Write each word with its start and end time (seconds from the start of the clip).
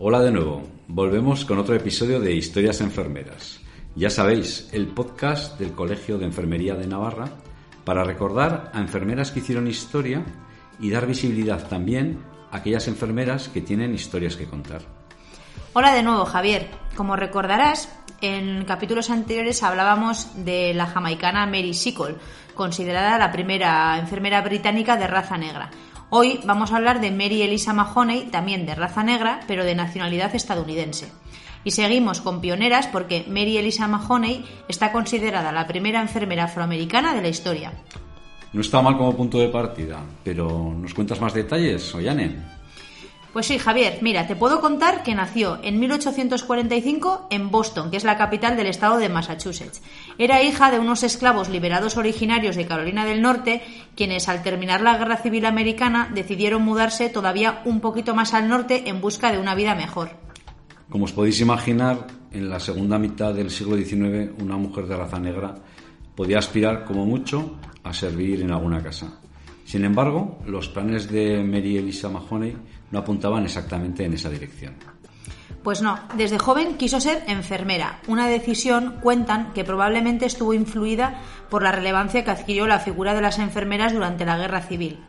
Hola 0.00 0.22
de 0.22 0.30
nuevo, 0.30 0.62
volvemos 0.86 1.44
con 1.44 1.58
otro 1.58 1.74
episodio 1.74 2.20
de 2.20 2.32
Historias 2.32 2.80
Enfermeras. 2.80 3.60
Ya 3.94 4.10
sabéis, 4.10 4.68
el 4.72 4.86
podcast 4.86 5.58
del 5.58 5.72
Colegio 5.72 6.18
de 6.18 6.24
Enfermería 6.24 6.76
de 6.76 6.86
Navarra 6.86 7.28
para 7.84 8.04
recordar 8.04 8.70
a 8.72 8.80
enfermeras 8.80 9.32
que 9.32 9.40
hicieron 9.40 9.66
historia 9.66 10.24
y 10.78 10.90
dar 10.90 11.06
visibilidad 11.06 11.68
también 11.68 12.20
a 12.50 12.58
aquellas 12.58 12.86
enfermeras 12.86 13.48
que 13.48 13.60
tienen 13.60 13.92
historias 13.92 14.36
que 14.36 14.46
contar. 14.46 15.07
Hola 15.80 15.94
de 15.94 16.02
nuevo, 16.02 16.24
Javier. 16.24 16.66
Como 16.96 17.14
recordarás, 17.14 17.88
en 18.20 18.64
capítulos 18.64 19.10
anteriores 19.10 19.62
hablábamos 19.62 20.26
de 20.44 20.74
la 20.74 20.86
jamaicana 20.86 21.46
Mary 21.46 21.72
Sickle, 21.72 22.16
considerada 22.56 23.16
la 23.16 23.30
primera 23.30 23.96
enfermera 23.96 24.40
británica 24.40 24.96
de 24.96 25.06
raza 25.06 25.38
negra. 25.38 25.70
Hoy 26.10 26.40
vamos 26.44 26.72
a 26.72 26.78
hablar 26.78 27.00
de 27.00 27.12
Mary 27.12 27.42
Elisa 27.42 27.74
Mahoney, 27.74 28.24
también 28.24 28.66
de 28.66 28.74
raza 28.74 29.04
negra, 29.04 29.38
pero 29.46 29.64
de 29.64 29.76
nacionalidad 29.76 30.34
estadounidense. 30.34 31.12
Y 31.62 31.70
seguimos 31.70 32.22
con 32.22 32.40
pioneras 32.40 32.88
porque 32.88 33.24
Mary 33.28 33.56
Elisa 33.56 33.86
Mahoney 33.86 34.44
está 34.66 34.90
considerada 34.90 35.52
la 35.52 35.68
primera 35.68 36.00
enfermera 36.00 36.46
afroamericana 36.46 37.14
de 37.14 37.22
la 37.22 37.28
historia. 37.28 37.72
No 38.52 38.62
está 38.62 38.82
mal 38.82 38.96
como 38.96 39.16
punto 39.16 39.38
de 39.38 39.48
partida, 39.48 40.00
pero 40.24 40.74
¿nos 40.76 40.92
cuentas 40.92 41.20
más 41.20 41.34
detalles, 41.34 41.94
Ollane? 41.94 42.57
Pues 43.32 43.46
sí, 43.46 43.58
Javier, 43.58 43.98
mira, 44.00 44.26
te 44.26 44.36
puedo 44.36 44.60
contar 44.60 45.02
que 45.02 45.14
nació 45.14 45.58
en 45.62 45.78
1845 45.78 47.26
en 47.30 47.50
Boston, 47.50 47.90
que 47.90 47.98
es 47.98 48.04
la 48.04 48.16
capital 48.16 48.56
del 48.56 48.68
estado 48.68 48.96
de 48.98 49.10
Massachusetts. 49.10 49.82
Era 50.16 50.42
hija 50.42 50.70
de 50.70 50.78
unos 50.78 51.02
esclavos 51.02 51.50
liberados 51.50 51.98
originarios 51.98 52.56
de 52.56 52.66
Carolina 52.66 53.04
del 53.04 53.20
Norte, 53.20 53.62
quienes 53.94 54.28
al 54.28 54.42
terminar 54.42 54.80
la 54.80 54.96
Guerra 54.96 55.18
Civil 55.18 55.44
Americana 55.44 56.10
decidieron 56.14 56.62
mudarse 56.62 57.10
todavía 57.10 57.60
un 57.66 57.80
poquito 57.80 58.14
más 58.14 58.32
al 58.32 58.48
norte 58.48 58.88
en 58.88 59.02
busca 59.02 59.30
de 59.30 59.38
una 59.38 59.54
vida 59.54 59.74
mejor. 59.74 60.10
Como 60.88 61.04
os 61.04 61.12
podéis 61.12 61.40
imaginar, 61.40 62.06
en 62.32 62.48
la 62.48 62.60
segunda 62.60 62.98
mitad 62.98 63.34
del 63.34 63.50
siglo 63.50 63.76
XIX 63.76 64.32
una 64.40 64.56
mujer 64.56 64.86
de 64.86 64.96
raza 64.96 65.18
negra 65.18 65.54
podía 66.14 66.38
aspirar 66.38 66.84
como 66.84 67.04
mucho 67.04 67.56
a 67.84 67.92
servir 67.92 68.40
en 68.40 68.50
alguna 68.50 68.82
casa. 68.82 69.20
Sin 69.68 69.84
embargo, 69.84 70.38
los 70.46 70.66
planes 70.70 71.10
de 71.10 71.44
Mary 71.44 71.76
Elisa 71.76 72.08
Mahoney 72.08 72.56
no 72.90 72.98
apuntaban 73.00 73.44
exactamente 73.44 74.02
en 74.02 74.14
esa 74.14 74.30
dirección. 74.30 74.72
Pues 75.62 75.82
no, 75.82 76.00
desde 76.16 76.38
joven 76.38 76.78
quiso 76.78 77.02
ser 77.02 77.22
enfermera, 77.26 78.00
una 78.06 78.28
decisión, 78.28 78.94
cuentan, 79.02 79.52
que 79.52 79.64
probablemente 79.64 80.24
estuvo 80.24 80.54
influida 80.54 81.20
por 81.50 81.62
la 81.62 81.70
relevancia 81.70 82.24
que 82.24 82.30
adquirió 82.30 82.66
la 82.66 82.78
figura 82.78 83.12
de 83.12 83.20
las 83.20 83.38
enfermeras 83.38 83.92
durante 83.92 84.24
la 84.24 84.38
Guerra 84.38 84.62
Civil. 84.62 85.00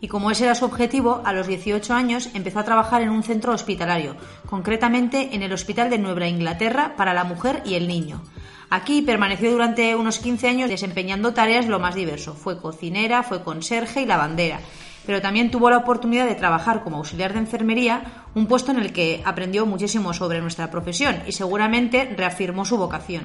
Y 0.00 0.08
como 0.08 0.30
ese 0.30 0.44
era 0.44 0.54
su 0.54 0.64
objetivo, 0.64 1.22
a 1.24 1.32
los 1.32 1.46
18 1.46 1.92
años 1.92 2.30
empezó 2.34 2.60
a 2.60 2.64
trabajar 2.64 3.02
en 3.02 3.10
un 3.10 3.22
centro 3.22 3.52
hospitalario, 3.52 4.16
concretamente 4.46 5.34
en 5.34 5.42
el 5.42 5.52
Hospital 5.52 5.90
de 5.90 5.98
Nueva 5.98 6.28
Inglaterra 6.28 6.94
para 6.96 7.14
la 7.14 7.24
mujer 7.24 7.62
y 7.64 7.74
el 7.74 7.88
niño. 7.88 8.22
Aquí 8.70 9.02
permaneció 9.02 9.50
durante 9.50 9.96
unos 9.96 10.18
15 10.18 10.48
años 10.48 10.70
desempeñando 10.70 11.32
tareas 11.32 11.66
lo 11.66 11.80
más 11.80 11.94
diverso. 11.94 12.34
Fue 12.34 12.60
cocinera, 12.60 13.22
fue 13.22 13.42
conserje 13.42 14.02
y 14.02 14.06
lavandera. 14.06 14.60
Pero 15.06 15.22
también 15.22 15.50
tuvo 15.50 15.70
la 15.70 15.78
oportunidad 15.78 16.26
de 16.26 16.34
trabajar 16.34 16.84
como 16.84 16.98
auxiliar 16.98 17.32
de 17.32 17.38
enfermería, 17.38 18.26
un 18.34 18.46
puesto 18.46 18.70
en 18.72 18.78
el 18.78 18.92
que 18.92 19.22
aprendió 19.24 19.64
muchísimo 19.64 20.12
sobre 20.12 20.42
nuestra 20.42 20.70
profesión 20.70 21.22
y 21.26 21.32
seguramente 21.32 22.14
reafirmó 22.14 22.66
su 22.66 22.76
vocación. 22.76 23.24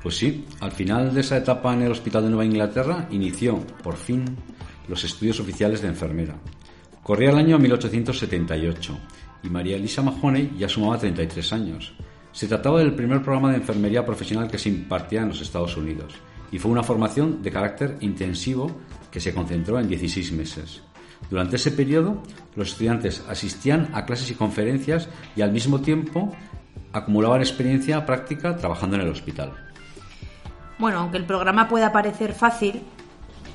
Pues 0.00 0.18
sí, 0.18 0.46
al 0.60 0.70
final 0.70 1.12
de 1.12 1.20
esa 1.20 1.36
etapa 1.36 1.74
en 1.74 1.82
el 1.82 1.90
Hospital 1.90 2.22
de 2.22 2.28
Nueva 2.28 2.44
Inglaterra 2.44 3.08
inició, 3.10 3.58
por 3.82 3.96
fin, 3.96 4.36
los 4.88 5.04
estudios 5.04 5.40
oficiales 5.40 5.82
de 5.82 5.88
enfermera. 5.88 6.36
Corría 7.02 7.30
el 7.30 7.38
año 7.38 7.58
1878 7.58 8.98
y 9.42 9.48
María 9.48 9.76
Elisa 9.76 10.02
Mahoney 10.02 10.52
ya 10.58 10.68
sumaba 10.68 10.98
33 10.98 11.52
años. 11.52 11.94
Se 12.32 12.48
trataba 12.48 12.80
del 12.80 12.94
primer 12.94 13.22
programa 13.22 13.50
de 13.50 13.58
enfermería 13.58 14.04
profesional 14.04 14.50
que 14.50 14.58
se 14.58 14.68
impartía 14.68 15.22
en 15.22 15.28
los 15.28 15.40
Estados 15.40 15.76
Unidos 15.76 16.14
y 16.50 16.58
fue 16.58 16.70
una 16.70 16.82
formación 16.82 17.42
de 17.42 17.50
carácter 17.50 17.96
intensivo 18.00 18.70
que 19.10 19.20
se 19.20 19.34
concentró 19.34 19.78
en 19.78 19.88
16 19.88 20.32
meses. 20.32 20.82
Durante 21.30 21.56
ese 21.56 21.70
periodo, 21.70 22.22
los 22.54 22.72
estudiantes 22.72 23.24
asistían 23.28 23.88
a 23.92 24.04
clases 24.04 24.30
y 24.30 24.34
conferencias 24.34 25.08
y 25.34 25.42
al 25.42 25.52
mismo 25.52 25.80
tiempo 25.80 26.34
acumulaban 26.92 27.40
experiencia 27.40 28.04
práctica 28.06 28.56
trabajando 28.56 28.96
en 28.96 29.02
el 29.02 29.08
hospital. 29.08 29.52
Bueno, 30.78 30.98
aunque 31.00 31.16
el 31.16 31.24
programa 31.24 31.68
pueda 31.68 31.92
parecer 31.92 32.34
fácil, 32.34 32.82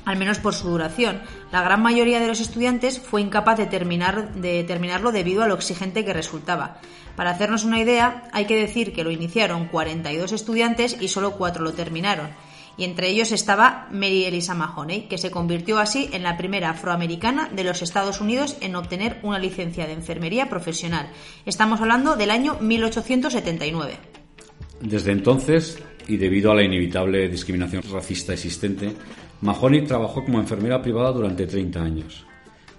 al 0.04 0.16
menos 0.16 0.38
por 0.38 0.54
su 0.54 0.68
duración. 0.68 1.20
La 1.50 1.62
gran 1.62 1.82
mayoría 1.82 2.20
de 2.20 2.28
los 2.28 2.40
estudiantes 2.40 3.00
fue 3.00 3.20
incapaz 3.20 3.58
de, 3.58 3.66
terminar, 3.66 4.34
de 4.34 4.64
terminarlo 4.64 5.12
debido 5.12 5.42
a 5.42 5.48
lo 5.48 5.54
exigente 5.54 6.04
que 6.04 6.12
resultaba. 6.12 6.78
Para 7.16 7.30
hacernos 7.30 7.64
una 7.64 7.80
idea, 7.80 8.28
hay 8.32 8.46
que 8.46 8.56
decir 8.56 8.92
que 8.92 9.04
lo 9.04 9.10
iniciaron 9.10 9.66
42 9.66 10.32
estudiantes 10.32 10.96
y 11.00 11.08
solo 11.08 11.32
4 11.32 11.62
lo 11.62 11.72
terminaron. 11.72 12.30
Y 12.78 12.84
entre 12.84 13.08
ellos 13.08 13.32
estaba 13.32 13.86
Mary 13.92 14.24
Elisa 14.24 14.54
Mahoney, 14.54 15.02
que 15.02 15.18
se 15.18 15.30
convirtió 15.30 15.78
así 15.78 16.08
en 16.12 16.22
la 16.22 16.38
primera 16.38 16.70
afroamericana 16.70 17.50
de 17.52 17.64
los 17.64 17.82
Estados 17.82 18.22
Unidos 18.22 18.56
en 18.60 18.76
obtener 18.76 19.20
una 19.22 19.38
licencia 19.38 19.86
de 19.86 19.92
enfermería 19.92 20.48
profesional. 20.48 21.10
Estamos 21.44 21.82
hablando 21.82 22.16
del 22.16 22.30
año 22.30 22.56
1879. 22.60 23.98
Desde 24.80 25.12
entonces, 25.12 25.78
y 26.08 26.16
debido 26.16 26.50
a 26.50 26.54
la 26.54 26.62
inevitable 26.62 27.28
discriminación 27.28 27.82
racista 27.90 28.32
existente, 28.32 28.92
Mahoney 29.40 29.82
trabajó 29.82 30.24
como 30.24 30.40
enfermera 30.40 30.80
privada 30.80 31.12
durante 31.12 31.46
30 31.46 31.82
años. 31.82 32.24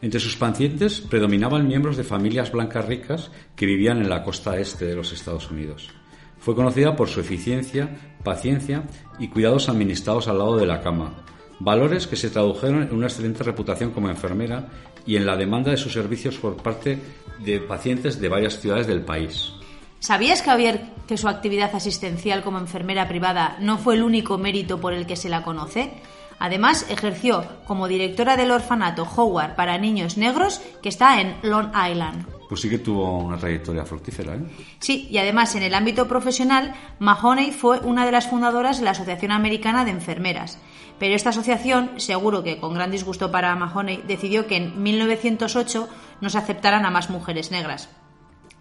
Entre 0.02 0.20
sus 0.20 0.36
pacientes 0.36 1.00
predominaban 1.00 1.68
miembros 1.68 1.96
de 1.96 2.04
familias 2.04 2.52
blancas 2.52 2.86
ricas 2.86 3.32
que 3.56 3.66
vivían 3.66 4.00
en 4.00 4.10
la 4.10 4.24
costa 4.24 4.60
este 4.60 4.86
de 4.86 4.96
los 4.96 5.14
Estados 5.14 5.50
Unidos. 5.50 5.92
Fue 6.40 6.56
conocida 6.56 6.96
por 6.96 7.08
su 7.08 7.22
eficiencia, 7.22 7.90
paciencia 8.22 8.84
y 9.18 9.30
cuidados 9.30 9.70
administrados 9.70 10.28
al 10.28 10.40
lado 10.40 10.58
de 10.58 10.66
la 10.66 10.82
cama, 10.82 11.24
valores 11.60 12.06
que 12.06 12.18
se 12.18 12.30
tradujeron 12.30 12.84
en 12.84 12.94
una 12.94 13.08
excelente 13.08 13.44
reputación 13.44 13.92
como 13.92 14.10
enfermera 14.10 14.68
y 15.06 15.16
en 15.16 15.26
la 15.26 15.38
demanda 15.38 15.72
de 15.72 15.78
sus 15.78 15.94
servicios 15.94 16.38
por 16.38 16.58
parte 16.58 17.00
de 17.40 17.60
pacientes 17.60 18.20
de 18.20 18.28
varias 18.28 18.60
ciudades 18.60 18.88
del 18.88 19.04
país. 19.04 19.54
¿Sabías, 20.04 20.42
Javier, 20.42 20.82
que 21.08 21.16
su 21.16 21.30
actividad 21.30 21.74
asistencial 21.74 22.44
como 22.44 22.58
enfermera 22.58 23.08
privada 23.08 23.56
no 23.62 23.78
fue 23.78 23.96
el 23.96 24.04
único 24.04 24.38
mérito 24.38 24.82
por 24.82 24.92
el 24.92 25.06
que 25.06 25.16
se 25.16 25.30
la 25.30 25.44
conoce? 25.44 25.94
Además, 26.40 26.86
ejerció 26.90 27.46
como 27.66 27.88
directora 27.88 28.36
del 28.36 28.52
orfanato 28.52 29.04
Howard 29.04 29.56
para 29.56 29.78
niños 29.78 30.18
negros 30.18 30.62
que 30.82 30.90
está 30.90 31.22
en 31.22 31.38
Long 31.42 31.70
Island. 31.90 32.26
Pues 32.50 32.60
sí 32.60 32.70
que 32.70 32.80
tuvo 32.80 33.20
una 33.20 33.38
trayectoria 33.38 33.86
fructífera, 33.86 34.36
¿eh? 34.36 34.42
Sí, 34.80 35.08
y 35.10 35.20
además 35.20 35.56
en 35.56 35.64
el 35.64 35.74
ámbito 35.74 36.06
profesional, 36.06 36.76
Mahoney 37.00 37.52
fue 37.52 37.80
una 37.80 38.06
de 38.06 38.12
las 38.12 38.28
fundadoras 38.28 38.80
de 38.80 38.84
la 38.84 38.92
Asociación 38.92 39.32
Americana 39.32 39.86
de 39.86 39.92
Enfermeras. 39.92 40.60
Pero 41.00 41.16
esta 41.16 41.30
asociación, 41.30 41.92
seguro 41.96 42.44
que 42.44 42.60
con 42.60 42.74
gran 42.74 42.92
disgusto 42.92 43.32
para 43.32 43.56
Mahoney, 43.56 44.04
decidió 44.06 44.48
que 44.48 44.58
en 44.58 44.84
1908 44.84 45.88
no 46.20 46.30
se 46.30 46.38
aceptaran 46.38 46.86
a 46.86 46.92
más 46.92 47.10
mujeres 47.10 47.52
negras. 47.52 47.88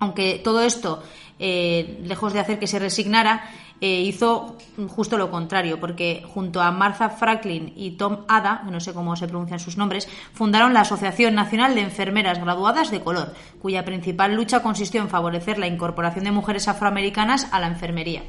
Aunque 0.02 0.40
todo 0.42 0.62
esto, 0.62 1.00
eh, 1.38 2.00
lejos 2.02 2.32
de 2.32 2.40
hacer 2.40 2.58
que 2.58 2.66
se 2.66 2.80
resignara, 2.80 3.48
eh, 3.80 4.00
hizo 4.00 4.56
justo 4.88 5.16
lo 5.16 5.30
contrario, 5.30 5.78
porque 5.78 6.24
junto 6.26 6.60
a 6.60 6.72
Martha 6.72 7.08
Franklin 7.08 7.72
y 7.76 7.92
Tom 7.92 8.24
Ada, 8.26 8.64
no 8.68 8.80
sé 8.80 8.92
cómo 8.94 9.14
se 9.14 9.28
pronuncian 9.28 9.60
sus 9.60 9.76
nombres, 9.76 10.08
fundaron 10.32 10.74
la 10.74 10.80
Asociación 10.80 11.36
Nacional 11.36 11.76
de 11.76 11.82
Enfermeras 11.82 12.40
Graduadas 12.40 12.90
de 12.90 13.00
Color, 13.00 13.32
cuya 13.60 13.84
principal 13.84 14.34
lucha 14.34 14.60
consistió 14.60 15.00
en 15.00 15.08
favorecer 15.08 15.56
la 15.60 15.68
incorporación 15.68 16.24
de 16.24 16.32
mujeres 16.32 16.66
afroamericanas 16.66 17.46
a 17.52 17.60
la 17.60 17.68
enfermería. 17.68 18.24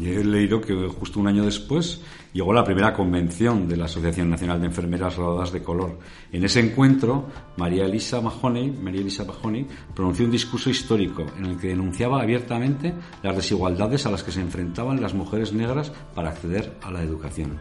Y 0.00 0.08
he 0.08 0.24
leído 0.24 0.60
que 0.60 0.74
justo 0.88 1.20
un 1.20 1.28
año 1.28 1.44
después 1.44 2.02
llegó 2.32 2.52
la 2.52 2.64
primera 2.64 2.92
convención 2.92 3.68
de 3.68 3.76
la 3.76 3.84
Asociación 3.84 4.28
Nacional 4.28 4.60
de 4.60 4.66
Enfermeras 4.66 5.16
Graduadas 5.16 5.52
de 5.52 5.62
Color. 5.62 5.98
En 6.32 6.44
ese 6.44 6.60
encuentro, 6.60 7.28
María 7.56 7.84
Elisa 7.84 8.20
Mahoney, 8.20 8.70
María 8.70 9.00
Elisa 9.00 9.24
Mahoney 9.24 9.66
pronunció 9.94 10.24
un 10.24 10.32
discurso 10.32 10.68
histórico 10.68 11.24
en 11.38 11.46
el 11.46 11.58
que 11.58 11.68
denunciaba 11.68 12.20
abiertamente 12.20 12.92
las 13.22 13.36
desigualdades 13.36 14.04
a 14.04 14.10
las 14.10 14.24
que 14.24 14.32
se 14.32 14.40
enfrentaban 14.40 15.00
las 15.00 15.14
mujeres 15.14 15.52
negras 15.52 15.92
para 16.14 16.30
acceder 16.30 16.76
a 16.82 16.90
la 16.90 17.02
educación. 17.02 17.60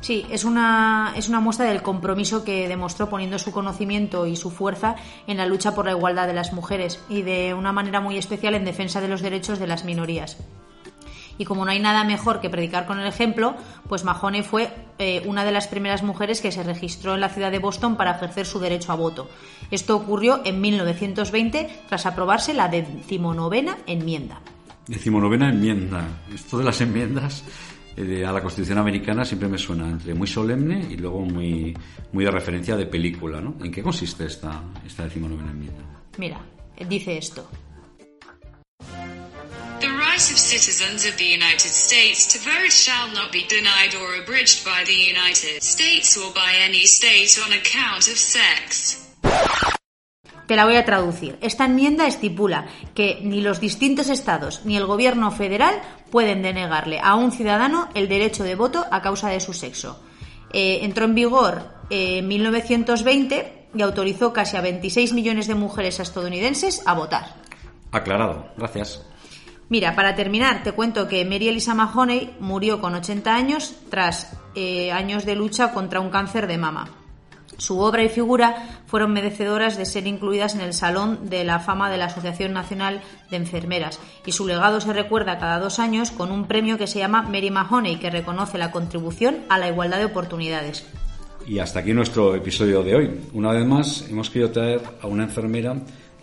Sí, 0.00 0.24
es 0.30 0.44
una, 0.44 1.14
es 1.16 1.28
una 1.28 1.40
muestra 1.40 1.66
del 1.66 1.82
compromiso 1.82 2.44
que 2.44 2.68
demostró 2.68 3.08
poniendo 3.08 3.38
su 3.38 3.50
conocimiento 3.50 4.26
y 4.26 4.36
su 4.36 4.50
fuerza 4.50 4.94
en 5.26 5.38
la 5.38 5.46
lucha 5.46 5.74
por 5.74 5.86
la 5.86 5.92
igualdad 5.92 6.26
de 6.26 6.34
las 6.34 6.52
mujeres 6.52 7.00
y 7.08 7.22
de 7.22 7.54
una 7.54 7.72
manera 7.72 8.00
muy 8.00 8.16
especial 8.16 8.54
en 8.54 8.64
defensa 8.64 9.00
de 9.00 9.08
los 9.08 9.22
derechos 9.22 9.58
de 9.58 9.66
las 9.66 9.84
minorías. 9.84 10.38
Y 11.38 11.44
como 11.44 11.64
no 11.64 11.70
hay 11.70 11.80
nada 11.80 12.04
mejor 12.04 12.40
que 12.40 12.50
predicar 12.50 12.86
con 12.86 12.98
el 12.98 13.06
ejemplo, 13.06 13.54
pues 13.88 14.04
Mahoney 14.04 14.42
fue 14.42 14.70
eh, 14.98 15.22
una 15.26 15.44
de 15.44 15.52
las 15.52 15.68
primeras 15.68 16.02
mujeres 16.02 16.40
que 16.40 16.52
se 16.52 16.62
registró 16.62 17.14
en 17.14 17.20
la 17.20 17.28
ciudad 17.28 17.50
de 17.50 17.58
Boston 17.58 17.96
para 17.96 18.16
ejercer 18.16 18.46
su 18.46 18.58
derecho 18.58 18.92
a 18.92 18.96
voto. 18.96 19.28
Esto 19.70 19.96
ocurrió 19.96 20.40
en 20.44 20.60
1920 20.60 21.68
tras 21.88 22.06
aprobarse 22.06 22.54
la 22.54 22.68
decimonovena 22.68 23.78
enmienda. 23.86 24.40
Decimonovena 24.86 25.50
enmienda. 25.50 26.06
Esto 26.32 26.58
de 26.58 26.64
las 26.64 26.80
enmiendas 26.80 27.44
eh, 27.96 28.24
a 28.24 28.32
la 28.32 28.40
Constitución 28.40 28.78
americana 28.78 29.24
siempre 29.24 29.48
me 29.48 29.58
suena 29.58 29.88
entre 29.88 30.14
muy 30.14 30.26
solemne 30.26 30.86
y 30.90 30.96
luego 30.96 31.20
muy, 31.20 31.76
muy 32.12 32.24
de 32.24 32.30
referencia 32.30 32.76
de 32.76 32.86
película. 32.86 33.40
¿no? 33.40 33.56
¿En 33.62 33.72
qué 33.72 33.82
consiste 33.82 34.26
esta, 34.26 34.62
esta 34.86 35.04
decimonovena 35.04 35.50
enmienda? 35.50 35.82
Mira, 36.18 36.40
dice 36.88 37.18
esto. 37.18 37.48
The 40.16 40.22
right 40.22 40.32
of 40.32 40.38
citizens 40.38 41.04
of 41.04 41.16
the 41.18 41.26
United 41.26 41.72
States 41.72 42.26
to 42.32 42.38
vote 42.38 42.70
shall 42.70 43.12
not 43.12 43.30
be 43.30 43.44
denied 43.50 43.94
or 44.00 44.22
abridged 44.22 44.64
by 44.64 44.82
the 44.86 44.94
United 44.94 45.62
States 45.62 46.16
or 46.16 46.32
by 46.32 46.54
any 46.64 46.86
state 46.86 47.38
on 47.44 47.52
account 47.52 48.08
of 48.08 48.16
sex. 48.16 49.12
Te 50.46 50.56
la 50.56 50.64
voy 50.64 50.76
a 50.76 50.86
traducir. 50.86 51.36
Esta 51.42 51.66
enmienda 51.66 52.06
estipula 52.06 52.66
que 52.94 53.20
ni 53.22 53.42
los 53.42 53.60
distintos 53.60 54.08
estados 54.08 54.64
ni 54.64 54.78
el 54.78 54.86
gobierno 54.86 55.30
federal 55.32 55.82
pueden 56.10 56.40
denegarle 56.40 56.98
a 56.98 57.14
un 57.14 57.30
ciudadano 57.30 57.90
el 57.94 58.08
derecho 58.08 58.42
de 58.42 58.54
voto 58.54 58.86
a 58.90 59.02
causa 59.02 59.28
de 59.28 59.40
su 59.40 59.52
sexo. 59.52 60.02
Eh, 60.50 60.78
entró 60.80 61.04
en 61.04 61.14
vigor 61.14 61.62
eh, 61.90 62.20
en 62.20 62.28
1920 62.28 63.68
y 63.74 63.82
autorizó 63.82 64.32
casi 64.32 64.56
a 64.56 64.62
26 64.62 65.12
millones 65.12 65.46
de 65.46 65.56
mujeres 65.56 66.00
estadounidenses 66.00 66.80
a 66.86 66.94
votar. 66.94 67.34
Aclarado, 67.92 68.48
gracias. 68.56 69.02
Mira, 69.68 69.96
para 69.96 70.14
terminar, 70.14 70.62
te 70.62 70.72
cuento 70.72 71.08
que 71.08 71.24
Mary 71.24 71.48
Elisa 71.48 71.74
Mahoney 71.74 72.36
murió 72.38 72.80
con 72.80 72.94
80 72.94 73.34
años 73.34 73.74
tras 73.90 74.32
eh, 74.54 74.92
años 74.92 75.24
de 75.24 75.34
lucha 75.34 75.72
contra 75.72 76.00
un 76.00 76.10
cáncer 76.10 76.46
de 76.46 76.56
mama. 76.56 76.88
Su 77.58 77.80
obra 77.80 78.04
y 78.04 78.08
figura 78.08 78.82
fueron 78.86 79.12
merecedoras 79.12 79.76
de 79.76 79.86
ser 79.86 80.06
incluidas 80.06 80.54
en 80.54 80.60
el 80.60 80.74
Salón 80.74 81.30
de 81.30 81.42
la 81.42 81.58
Fama 81.58 81.90
de 81.90 81.96
la 81.96 82.04
Asociación 82.04 82.52
Nacional 82.52 83.00
de 83.30 83.38
Enfermeras 83.38 83.98
y 84.26 84.32
su 84.32 84.46
legado 84.46 84.80
se 84.80 84.92
recuerda 84.92 85.38
cada 85.38 85.58
dos 85.58 85.78
años 85.78 86.10
con 86.10 86.30
un 86.30 86.46
premio 86.46 86.76
que 86.76 86.86
se 86.86 86.98
llama 86.98 87.22
Mary 87.22 87.50
Mahoney, 87.50 87.96
que 87.96 88.10
reconoce 88.10 88.58
la 88.58 88.70
contribución 88.70 89.38
a 89.48 89.58
la 89.58 89.68
igualdad 89.68 89.98
de 89.98 90.04
oportunidades. 90.04 90.86
Y 91.46 91.58
hasta 91.58 91.80
aquí 91.80 91.92
nuestro 91.92 92.34
episodio 92.34 92.82
de 92.82 92.94
hoy. 92.94 93.20
Una 93.32 93.52
vez 93.52 93.64
más, 93.64 94.04
hemos 94.10 94.30
querido 94.30 94.50
traer 94.50 94.82
a 95.00 95.06
una 95.06 95.24
enfermera 95.24 95.76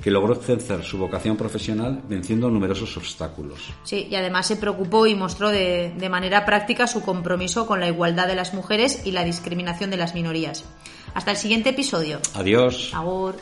que 0.03 0.11
logró 0.11 0.33
ejercer 0.33 0.83
su 0.83 0.97
vocación 0.97 1.37
profesional 1.37 2.01
venciendo 2.09 2.49
numerosos 2.49 2.97
obstáculos. 2.97 3.71
Sí, 3.83 4.07
y 4.11 4.15
además 4.15 4.45
se 4.45 4.57
preocupó 4.57 5.07
y 5.07 5.15
mostró 5.15 5.49
de, 5.49 5.93
de 5.97 6.09
manera 6.09 6.45
práctica 6.45 6.87
su 6.87 7.01
compromiso 7.01 7.65
con 7.65 7.79
la 7.79 7.87
igualdad 7.87 8.27
de 8.27 8.35
las 8.35 8.53
mujeres 8.53 9.05
y 9.05 9.11
la 9.11 9.23
discriminación 9.23 9.89
de 9.89 9.97
las 9.97 10.13
minorías. 10.13 10.65
Hasta 11.13 11.31
el 11.31 11.37
siguiente 11.37 11.69
episodio. 11.69 12.19
Adiós. 12.33 12.91
Agur. 12.93 13.35